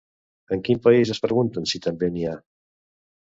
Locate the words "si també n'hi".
1.73-2.25